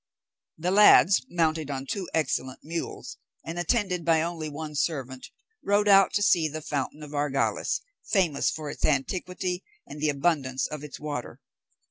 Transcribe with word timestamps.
The 0.57 0.71
lads, 0.71 1.23
mounted 1.29 1.69
on 1.69 1.85
two 1.85 2.09
excellent 2.11 2.63
mules, 2.63 3.19
and 3.45 3.59
attended 3.59 4.03
by 4.03 4.23
only 4.23 4.49
one 4.49 4.73
servant, 4.73 5.27
rode 5.63 5.87
out 5.87 6.11
to 6.13 6.23
see 6.23 6.47
the 6.47 6.59
fountain 6.63 7.03
of 7.03 7.13
Argales, 7.13 7.81
famous 8.09 8.49
for 8.49 8.71
its 8.71 8.83
antiquity 8.83 9.63
and 9.85 10.01
the 10.01 10.09
abundance 10.09 10.65
of 10.65 10.83
its 10.83 10.99
water. 10.99 11.39